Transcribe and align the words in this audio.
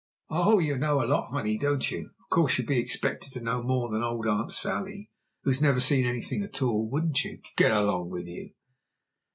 "Oh, 0.31 0.57
you 0.57 0.79
know 0.79 1.03
a 1.03 1.05
lot, 1.05 1.29
honey, 1.29 1.59
don't 1.59 1.91
you? 1.91 2.09
Of 2.23 2.29
course 2.31 2.57
you'd 2.57 2.65
be 2.65 2.79
expected 2.79 3.33
to 3.33 3.39
know 3.39 3.61
more 3.61 3.87
than 3.87 4.01
old 4.01 4.25
Aunt 4.25 4.51
Sally, 4.51 5.11
who's 5.43 5.61
never 5.61 5.79
seen 5.79 6.07
anything 6.07 6.41
at 6.41 6.63
all, 6.63 6.89
wouldn't 6.89 7.23
you? 7.23 7.39
Go 7.55 7.79
along 7.83 8.09
with 8.09 8.25
you!" 8.25 8.55